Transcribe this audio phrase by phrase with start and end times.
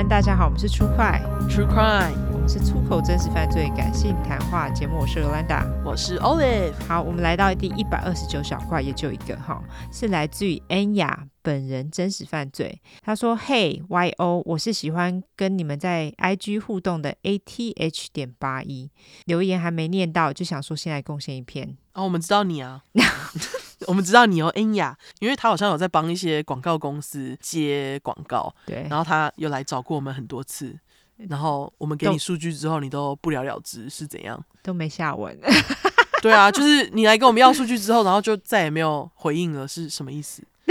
[0.00, 5.00] 安，大家好，我们是出快 True Crime，我们是出口真实犯罪感性谈话节目。
[5.00, 6.72] 我是 Olanda，我是 Olive。
[6.88, 9.62] 好，我们来到第一百二十九小块，也就一个哈，
[9.92, 12.80] 是来自于安雅本人真实犯罪。
[13.02, 18.90] 他说：“嘿，YO，我是喜欢跟你们在 IG 互动的 ATH 点八一，
[19.26, 21.76] 留言还没念到，就想说先来贡献一篇。
[21.92, 22.84] 哦，我们知道你啊。
[23.86, 30.76] ”我们知道你哦，恩雅，因为他好像有在帮一些广告公司接广告，对，然后他又来找过我们很多次，
[31.28, 34.42] 然后我们给你数据之后，你都不了了之，是怎样？
[34.62, 35.38] 都没下文。
[36.22, 40.42] 对啊，就是你来跟我们要数据之后，然后就再也没有回应了，是什么意思？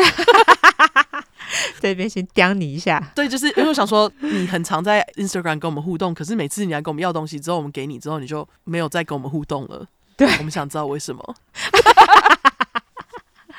[1.81, 3.11] 这边先刁你一下。
[3.15, 9.87] 对，就是因为我想说，你很常在 Instagram 跟我们互动，可是每次你来跟我们要东西之后，我们给你之后，你就没有再跟我们互动了。
[10.15, 11.35] 对，我们想知道为什么。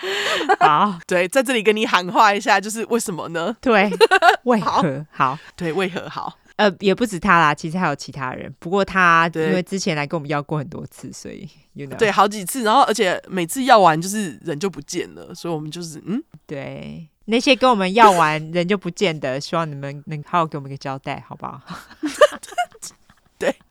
[0.61, 3.55] 好，对，在这里跟你喊话一下，就是为什么呢？
[3.61, 3.91] 对，
[4.45, 4.83] 为何好？
[5.11, 6.37] 好，对，为何好？
[6.57, 8.55] 呃，也不止他啦，其实还有其他人。
[8.59, 21.63] 不过他因为之前来跟我们要过很多次，所以 you know 对，好几次，然后而且每次要完就是人就不见了，所以我们就是嗯，对，那些跟我们要完人就不见的，希望你们能好好给我们一个交代，好不好？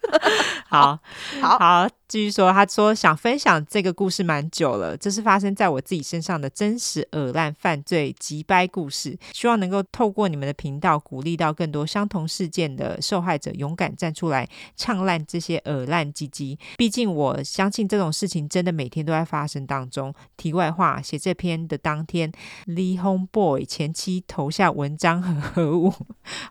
[0.20, 0.20] 对，
[0.68, 1.00] 好，
[1.42, 2.52] 好，好，继续说。
[2.52, 16.58] 他说想分享这个故事蛮久了，这是发生在我自己身上的真实恶烂犯罪击败故事，希望能够透过你们的频道，鼓励到更多相同事件的受害者勇敢站出来，唱烂这些恶烂唧唧。
[16.78, 20.14] 毕竟我相信这种事情真的每天都在发生当中。
[20.38, 22.32] 题外话，写这篇的当天
[22.68, 25.94] ，Lee Homeboy 前妻投下文章和何物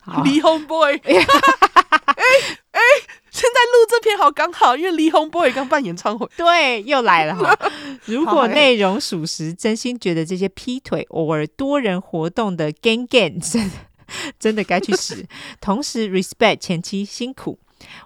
[0.05, 0.99] ？Lee Homeboy。
[3.89, 7.57] 这篇好刚好，因为李红 boy 刚办演唱会， 对，又来了哈。
[8.05, 13.71] 如果内容属实，真心觉得这些劈腿偶尔多人活动的 gang gang 真
[14.39, 15.25] 真的该去死。
[15.59, 17.57] 同时 respect 前妻辛苦。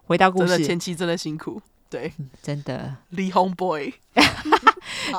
[0.03, 3.91] 回到故事，前妻真的辛苦，对，真的李红 boy。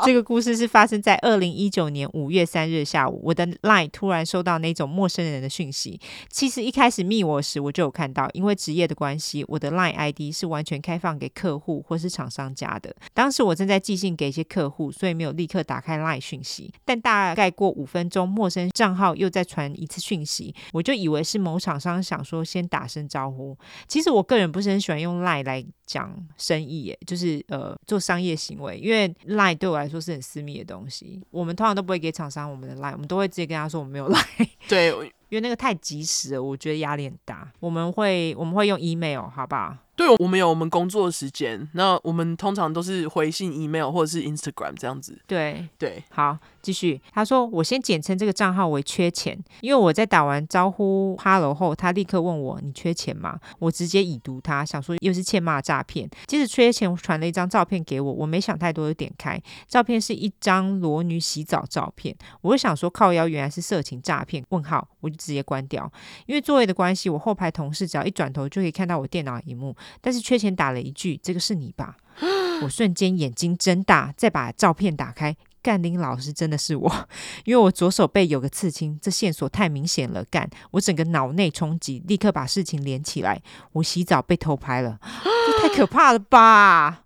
[0.04, 6.00] 这个故事是发生在二零一九年五月三日下午，我的 LINE 突然收到那种陌生人的讯息。
[6.28, 12.94] 其实一开始密我时，我就有看到，因为职业的关系，我的 LINE ID 是完全开放给客户或是厂商加的。
[13.12, 16.72] 当时我正在寄信给一些客户，所以没有立刻打开 LINE 讯息。
[16.84, 23.56] 但大概过五分钟，陌生账号又再传一次讯息，我就以为是某厂商想说先打声招呼。
[23.86, 34.48] 其实我个人不是很喜欢用 LINE 来讲生意，耶，就是呃做商业行为，因为 LINE 对我来说是很私密的东西，我们通常都不会给厂商我们的 line，我们都会直接跟他说我们没有 line。
[34.68, 34.92] 对，
[35.28, 37.50] 因为那个太及时了，我觉得压力很大。
[37.60, 39.76] 我们会我们会用 email，好不好？
[39.96, 45.16] 对，我们有我们工作的时间，那我们通常都是回信 email 或者是 Instagram 这样子。
[45.24, 47.00] 对对，好，继续。
[47.12, 53.38] 他说我先简称这个账号为缺钱，因为我在打完招呼 hello 后，他立刻问我你缺钱吗？
[53.60, 56.10] 我直接已读他，想说又是欠骂诈骗。
[56.26, 64.44] 接着缺钱传了一张照片给我，我没想太多就点开，照片是一张裸女洗澡照片，我就想说靠腰原来是色情诈骗？
[64.48, 65.90] 问号，我直接关掉。
[66.26, 69.74] 因为座位的关系，我后排同事只要一转头就可以看到我电脑荧幕。
[70.00, 71.96] 但是缺钱打了一句：“这个是你吧？”
[72.62, 77.08] 我瞬间眼睛睁大，再把照片打开，干林老师真的是我，
[77.44, 80.24] 因为我左手背有个刺青，这线索太明显了。
[80.30, 83.42] 干，我整个脑内冲击，立刻把事情连起来。
[83.72, 87.02] 我洗澡被偷拍了，这太可怕了吧！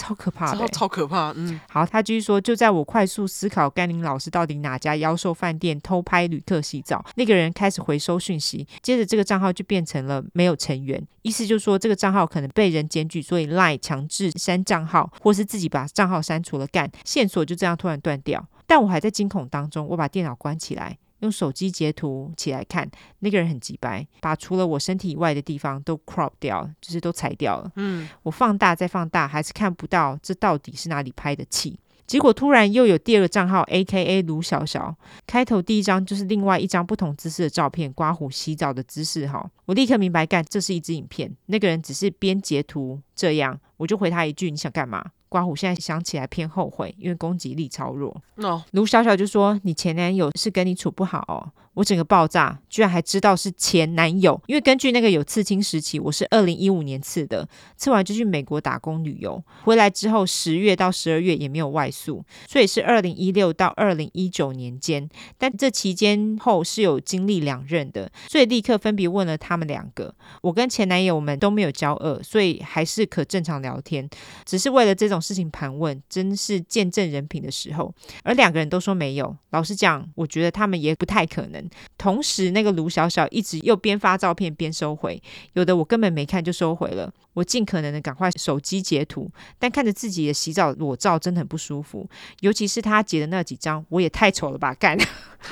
[0.00, 1.30] 超可怕的，超超可怕。
[1.36, 18.46] 嗯，好，他继续说，就在我快速思考甘霖老师到底哪家妖兽饭店偷拍旅客洗澡，那个人开始回收讯息，接着这个账号就变成了没有成员，意思就是说这个账号可能被人检举，所以 LINE 强制删账号，或是自己把账号删除了，干线索就这样突然断掉。
[18.66, 20.96] 但我还在惊恐当中，我把电脑关起来。
[21.20, 22.88] 用手机截图起来看，
[23.20, 27.70] 那个人很急白，把除了我身体以外的地方都 crop 掉，就是都裁掉了。
[27.76, 31.78] 嗯，我放大再放大，还是看不到这到底是哪里拍的气。
[32.06, 34.92] 结果突然又有第二个账号，AKA 卢小小，
[35.28, 39.48] 开头第一张就是另外一张不同姿势的照片，刮胡洗澡的姿势哈。
[39.66, 45.04] 我立刻明白，干，这是一支影片，那个人只是边截图这样，我就回他一句：你想干嘛？
[45.30, 48.14] 刮胡现在想起来偏后悔，因为攻击力超弱。
[48.36, 65.08] 哦，卢小小就说：“你前男友是跟你处不好哦。”我整个爆炸，居然还知道是前男友，因为根据那个有刺青时期，我是二零一五年刺的，刺完就去美国打工旅游，回来之后十月到十二月也没有外宿，所以是二零一六到二零一九年间，
[65.38, 70.12] 但这期间后是有经历两任的，所以立刻分别问了他们两个，
[70.42, 74.10] 我跟前男友们都没有交恶，所以还是可正常聊天，
[74.44, 77.94] 只是为了这种事情盘问，真是见证人品的时候，
[78.24, 81.59] 而两个人都说没有，老实讲，我觉得他们也不太可能。
[81.60, 81.70] 能。
[81.98, 85.22] 同时，那个卢小小一直又边发照片边收回，
[85.52, 87.12] 有的我根本没看就收回了。
[87.34, 92.08] 我尽可能的赶快手机截图，但看着自己的洗澡裸照真的很不舒服，
[92.40, 94.74] 尤其是他截的那几张，我也太丑了吧！
[94.74, 94.98] 干。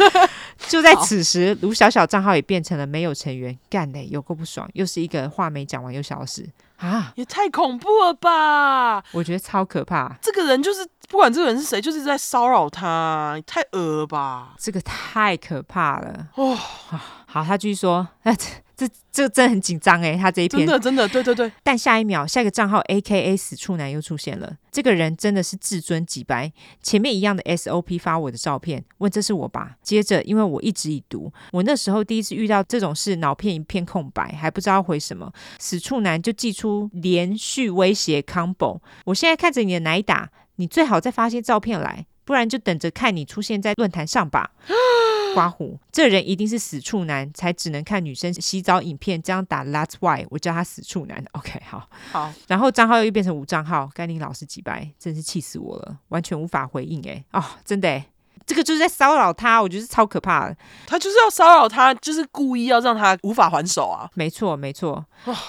[0.68, 6.46] 就在此时，卢小小账号也变成了没有成员，干嘞，有够不爽，又是一个话没讲完又消失
[6.76, 7.12] 啊！
[7.16, 9.02] 也太恐怖了吧！
[9.12, 10.18] 我觉得超可怕。
[10.20, 14.54] 这个人就是不管这个人是谁，就是在骚扰他，太恶了吧！
[14.58, 16.28] 这个太可怕了。
[16.34, 16.54] 哦，
[17.26, 18.46] 好，他继续说，那 这。
[18.78, 29.74] 这这真的很紧张诶，他这一篇真的真的对对对， 但下一秒下一个账号 A K A 死处男又出现了，这个人真的是至尊几白，前面一样的 S O P 发我的照片，问这是我吧？
[29.82, 44.50] 接着因为我一直已读，我那时候第一次遇到这种事，脑片一片空白，还不知道回什么，死处男就寄出连续威胁 combo，我现在看着你的奶打，你最好再发些照片来，不然就等着看你出现在论坛上吧。
[45.34, 49.62] 刮胡，这人一定是死处男，才只能看女生洗澡影片这样打。
[49.64, 51.22] That's why 我叫他死处男。
[51.32, 52.32] OK，好，好。
[52.48, 57.06] 然后账号又变成无账号，甘宁老师几白，真是气死我了，完全无法回应。
[57.08, 58.02] 哎，哦，真的，
[58.48, 60.56] 这个就是在骚扰他，我觉得是超可怕的。
[60.86, 64.08] 他就是要骚扰他，就是故意要让他无法还手啊。
[64.14, 65.04] 没错，没错。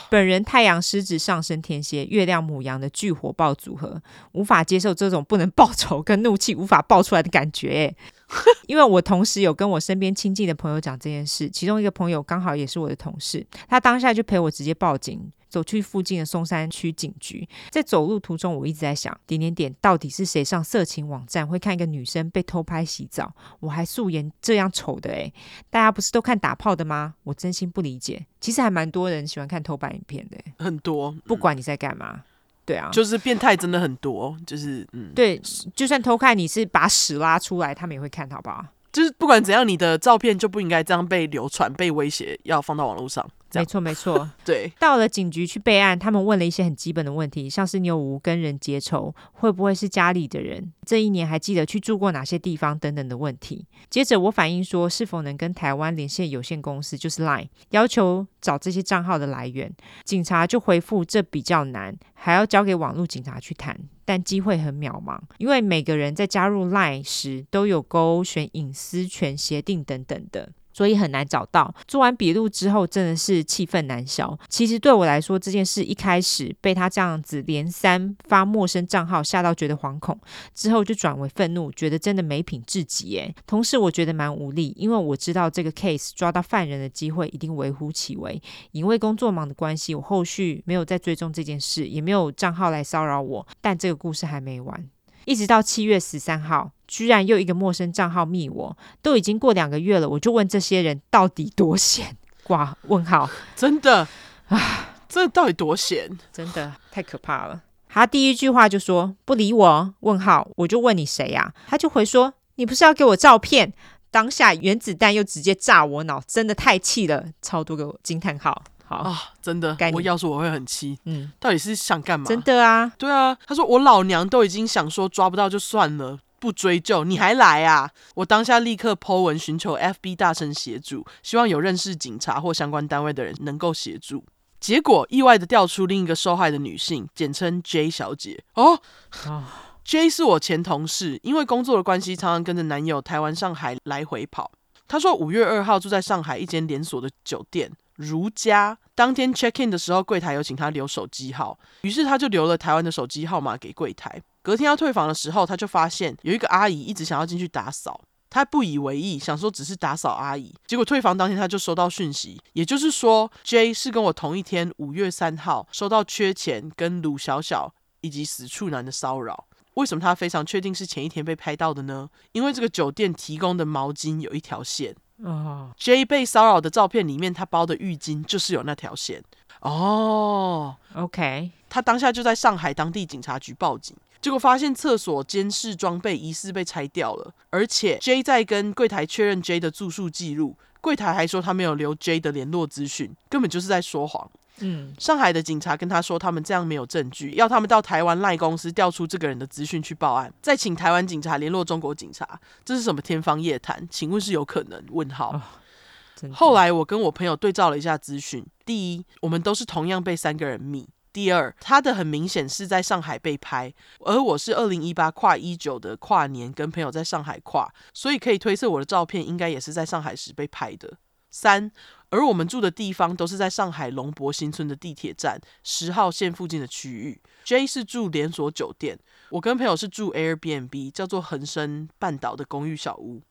[0.10, 4.02] 本人太阳狮子上升天蝎，月亮母羊的巨火爆组合，
[4.34, 7.96] 无法接受这种不能报仇跟怒气无法爆出来的感觉。
[8.68, 17.48] 因为我同时有跟我身边亲近的朋友讲这件事，其中一个朋友刚好也是我的同事，他当下就陪我直接报警，走去附近的松山区警局。
[17.72, 23.34] 在走路途中，我一直在想，点点点，到底是谁上色情网站会看一个女生被偷拍洗澡？
[23.60, 25.34] 我还素颜这样丑的诶，
[25.72, 27.16] 大家不是都看打炮的吗？
[27.24, 28.28] 我真心不理解。
[28.40, 32.24] 其实还蛮多人喜欢看偷拍影片的，很多，不管你在干嘛。
[32.70, 35.42] 对啊，就是变态真的很多，就是嗯，对，
[35.74, 38.64] 就算偷看你是把屎拉出来，他们也会看，好不好？
[38.92, 43.26] 就是不管怎样，你的照片就不应该这样被流传、被威胁，要放到网络上。
[43.52, 44.30] 没错，没错。
[44.46, 53.66] 对，到了警局去备案，他们问了一些很基本的问题，像是你有无跟人结仇，会不会是家里的人，这一年还记得去住过哪些地方等等的问题。
[53.90, 59.72] 接着我反映说，是否能跟台湾连线有限公司，就是 Line，要求找这些账号的来源。
[60.04, 63.76] 警察就回复，这比较难，还要交给网络警察去谈，
[64.10, 70.50] 但机会很渺茫，因为每个人在加入 Line 时都有勾选隐私权协定等等的。
[70.80, 71.76] 所以很难找到。
[71.90, 74.40] 做完笔录之后，真的是气愤难消。
[74.48, 80.18] 其实对我来说，这件事一开始被他这样子连三发陌生账号吓到，觉得惶恐，
[80.54, 83.18] 之后就转为愤怒，觉得真的没品至极。
[83.18, 88.42] 诶，同时我觉得蛮无力，因为我知道这个 case 抓到犯人的机会一定微乎其微。
[88.72, 93.46] 因为工作忙的关系，我后续没有再追踪这件事，也没有账号来骚扰我。
[93.60, 94.90] 但这个故事还没完。
[95.26, 102.18] 一直到七月十三号，居然又一个陌生账号密我，都已经过两个月了，我就问这些人到底多闲？
[102.44, 104.08] 挂问号， 真的
[104.48, 106.10] 啊，这到底多闲？
[106.34, 107.62] 真的太可怕了。
[107.88, 111.54] 他第一句话就说不理我，问号，我就问你谁呀？
[111.68, 113.74] 他就回说你不是要给我照片？
[114.12, 118.64] 当下原子弹又直接炸我脑，真的太气了，超多个惊叹号。
[118.90, 120.98] 好啊，真的，我要是我会很气。
[121.06, 122.26] 嗯，到底是想干嘛？
[122.26, 123.38] 真的啊，对啊。
[123.46, 127.92] 他说我老娘都已经想说抓不到就算了，不追究，你还来啊？
[128.16, 134.24] 我当下立刻 po 文寻求 FB 大神协助，希望有认识警察或相关单位的人能够协助。
[134.60, 138.44] 结果意外的调出另一个受害的女性，简称 J 小姐。
[138.56, 138.82] 哦，
[139.28, 139.44] 哦
[139.86, 144.52] ，J 是我前同事，因为工作的关系，常常跟着男友台湾、上海来回跑。
[144.88, 147.72] 她说五月二号住在上海一间连锁的酒店。
[148.00, 154.22] 如家当天 check in 的时候，柜台有请他留手机号，于是他就留了台湾的手机号码给柜台。
[154.42, 160.56] 隔天要退房的时候，他就发现有一个阿姨一直想要进去打扫，他不以为意，想说只是打扫阿姨。
[160.66, 169.48] 结果退房当天他就收到讯息，也就是说 J 是跟我同一天五月三号收到缺钱跟鲁小小以及死处男的骚扰。
[169.74, 172.10] 为什么他非常确定是前一天被拍到的呢？
[172.32, 174.96] 因为这个酒店提供的毛巾有一条线。
[175.24, 179.24] 哦，J 被骚扰的照片里面，他包的浴巾就是有那条线。
[179.62, 194.30] 哦，OK，他当下就在上海当地警察局报警，结果发现厕所监视装备疑似被拆掉了，而且 J 在跟柜台确认 J 的住宿记录，柜台还说他没有留 J 的联络资讯，根本就是在说谎。
[194.62, 202.28] 嗯，上海的警察跟他说，他们这样没有证据，要他们到台湾赖公司调出这个人的资讯去报案，再请台湾警察联络中国警察，
[202.66, 203.88] 这是什么天方夜谭？
[203.90, 204.84] 请问是有可能？
[204.90, 205.32] 问号。
[205.32, 210.86] 哦，后来我跟我朋友对照了一下资讯，第一，我们都是同样被三个人密。
[211.20, 213.74] 第二，他的很明显是在上海被拍，
[214.06, 220.98] 而我是二零一八跨一九的跨年，跟朋友在上海跨，所以可以推测我的照片应该也是在上海时被拍的。
[221.30, 221.70] 三，
[222.10, 227.22] 而我们住的地方都是在上海龙柏新村的地铁站十号线附近的区域。
[227.44, 228.98] J 是住连锁酒店，
[229.32, 233.22] 我跟朋友是住 Airbnb，叫做恒生半岛的公寓小屋。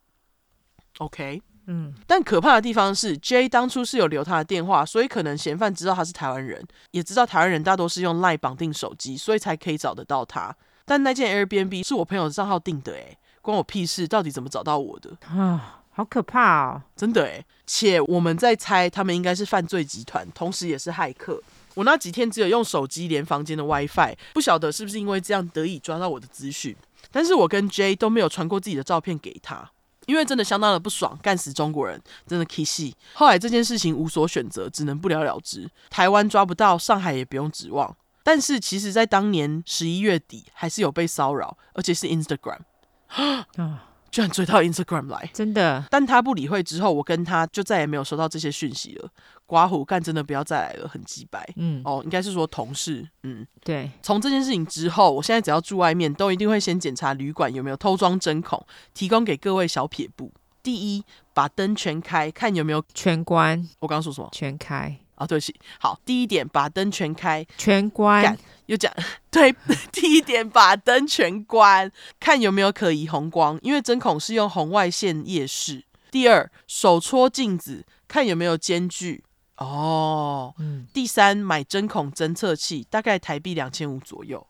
[0.98, 1.40] OK。
[1.70, 10.56] 嗯，但可怕的地方是，J 当初是有留他的电话，所以可能嫌犯知道他是台湾人，也知道台湾人大多是用 LINE 绑定手机，所以才可以找得到他。
[10.86, 14.08] 但那件 Airbnb 是我朋友的账号订的，诶，关我屁事！
[14.08, 15.10] 到底怎么找到我的？
[15.28, 16.82] 啊，好可怕哦！
[16.96, 21.38] 真的诶，且我们在猜，他们应该是犯罪集团，同时也是骇客。
[21.74, 26.74] 我那几天只有用手机连房间的 WiFi，不晓得是不是因为这样得以抓到我的资讯。
[27.12, 29.70] 但是我跟 J 都没有传过自己的照片给他。
[30.08, 32.96] 因为真的相当的不爽，干死中国人真的可惜。
[33.12, 35.70] 后来这件事情无所选择，只能不了了之。
[35.90, 37.94] 台湾抓不到，上海也不用指望。
[38.22, 42.60] 但是其实，在当年十一月底，还是有被骚扰，而且是 Instagram。
[43.08, 43.46] 啊
[44.10, 45.84] 居然追到 Instagram 来，真的。
[45.90, 49.10] 但他不理会之后，我跟他就再也没有收到这些讯息了。
[49.48, 51.42] 刮胡干真的不要再来了，很鸡白。
[51.56, 53.08] 嗯，哦，应该是说同事。
[53.22, 53.90] 嗯，对。
[54.02, 58.62] 从这件事情之后，我现在只要住外面，都一定会先检查旅馆有没有偷装针孔，
[58.92, 60.30] 提供给各位小撇步。
[60.62, 61.02] 第一，
[61.32, 63.66] 把灯全开，看有没有全关。
[63.78, 64.28] 我刚刚说什么？
[64.32, 64.98] 全开。
[65.14, 65.58] 啊，对不起。
[65.80, 68.36] 好，第一点，把灯全开，全关。
[68.66, 68.92] 又讲
[69.32, 69.50] 对，
[69.90, 71.90] 第一点，把灯全关，
[72.20, 75.84] 看有没有可疑红光，因为针孔是用红外线夜视。
[76.10, 79.24] 第二，手搓镜子，看有没有间距。
[79.58, 80.86] 哦，嗯。
[80.92, 84.46] 第三，买针孔侦测器，大概台币两千五左右。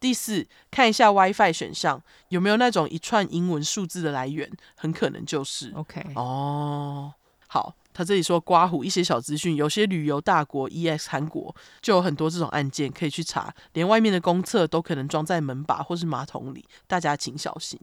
[0.00, 6.04] 第四，看一下 WiFi 选项有没有那种一串英文数字的来源，很可能就是 OK。
[6.16, 7.12] 哦，
[7.46, 7.74] 好。
[7.94, 17.78] 他这里说刮胡一些小资讯，有些旅游大国 EX 韩国就有很多这种案件可以去查，连外面的公厕都可能装在门把或是马桶里，大家请小心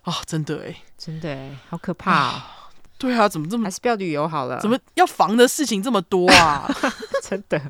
[0.00, 0.16] 啊、哦！
[0.24, 2.56] 真的诶，真的诶，好可怕、啊。
[3.00, 4.60] 对啊，怎么这么还是不要旅游好了？
[4.60, 6.70] 怎么要防的事情这么多啊？
[7.26, 7.60] 真的。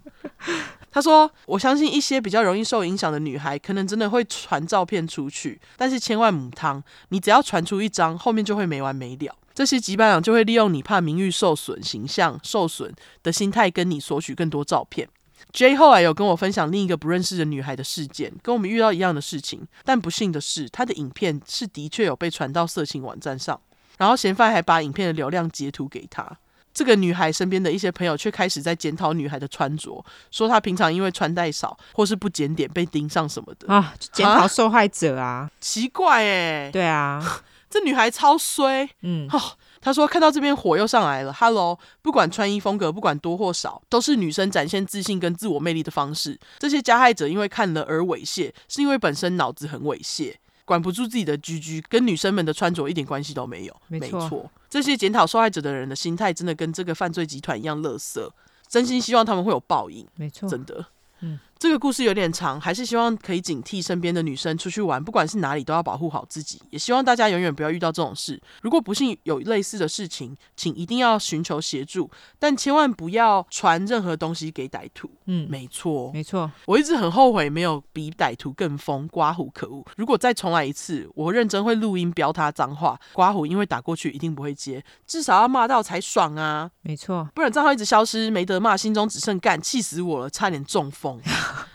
[0.91, 15.09] 他说：“我相信一些比较容易受影响的女孩，可能真的会传照片出去，但是千万母汤，你只要传出一张，后面就会没完没了。”这些机掰郎就会利用你怕名誉受损、形象受损的心态，跟你索取更多照片。
[15.53, 23.61] J 后来有跟我分享另一个不认识的女孩的事件，跟我们遇到一样的事情，但不幸的是，她的影片是的确有被传到色情网站上，
[24.01, 26.27] 然后嫌犯还把影片的流量截图给她。
[26.73, 37.43] 这个女孩身边的一些朋友却开始在检讨女孩的穿着，说她平常因为穿戴少或是不检点被盯上什么的啊，检讨受害者啊，奇怪哎，对啊。
[37.69, 39.41] 这女孩超衰，嗯，哦，
[39.81, 41.33] 她说看到这边火又上来了。
[41.33, 46.37] Hello，不管穿衣风格，不管多或少，都是女生展现自信跟自我魅力的方式。
[46.59, 50.35] 这些加害者因为看了而猥亵，是因为本身脑子很猥亵，
[50.71, 53.77] 管不住自己的居居跟女生们的穿着一点关系都没有。
[53.89, 58.31] 没错，这些检讨受害者的人的心态真的跟这个犯罪集团一样垃圾，
[58.69, 60.07] 真心希望他们会有报应。
[60.15, 60.87] 没错，真的。
[61.23, 66.59] 嗯，这个故事有点长，还是希望可以警惕身边的女生出去玩，不管是哪里都要保护好自己。
[66.71, 68.41] 也希望大家永远不要遇到这种事。
[68.63, 75.11] 如果不幸有类似的事情，请一定要寻求协助，但千万不要传任何东西给歹徒。
[75.27, 76.51] 嗯，没错，没错。
[76.65, 79.85] 我一直很后悔没有比歹徒更疯，刮胡可恶。
[79.99, 82.99] 如果再重来一次，我认真会录音标他脏话。
[83.13, 86.71] 刮胡因为打过去一定不会接，至少要骂到才爽啊。
[86.81, 91.21] 没错，不然账号一直消失，没得骂，心中只剩干，气死我了，差点中风。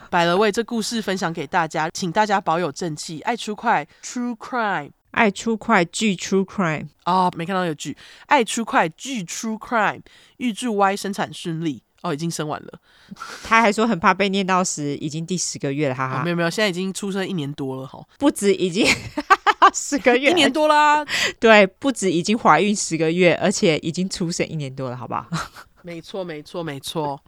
[0.10, 7.96] 百了位，这故事分享给大家，请大家保有正气，爱出快，True Crime，爱出快剧 True Crime 哦，没看到有剧，
[8.28, 10.02] 爱出快剧 True Crime，
[10.38, 11.82] 预祝 Y 生产顺利。
[12.02, 12.80] 哦，已经生完了，
[13.44, 18.86] 他还说很怕被念到时，已经第十个月了，哈哈，哦、没有没有，现在已经出生一年多了哈，不止已经
[19.74, 21.04] 十个月，一年多啦，
[21.40, 25.28] 对，不止已经怀孕十个月，而且已经出生一年多了，好不好？
[25.82, 27.20] 没错没错没错。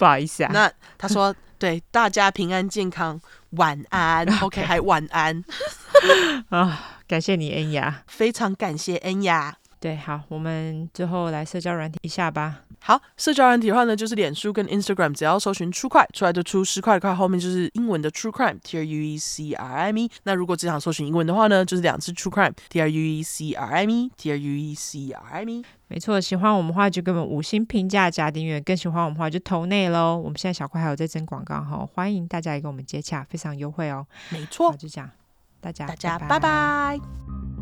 [0.00, 4.26] 不好意思啊，那他说 对大家平安健康，晚安。
[4.40, 5.44] OK，还晚安
[6.48, 9.54] 啊，感谢你恩雅，非常感谢恩雅。
[9.78, 12.60] 对，好，我们最后来社交软体一下吧。
[12.82, 20.10] 好，社交软体的话呢，就是脸书跟 Instagram，只要搜寻 True Crime 出来的出十块的块，后面就是英文的 True Crime，T R U E C R I M E。
[20.22, 25.22] 那如果只想搜寻英文的话呢，就是两次 True Crime，T R U E C R I M E，T R U E C R
[25.30, 25.64] I M E。
[25.88, 30.16] 没错，喜欢我们的话就给我们五星评价加订阅，更喜欢我们的话就投内喽。
[30.16, 34.06] 我们现在小块还有在征广告哈，欢迎大家来跟我们接洽，非常优惠哦。
[34.30, 35.10] 没错，就这样，
[35.60, 36.38] 大家大家拜拜。
[36.38, 37.59] 拜拜。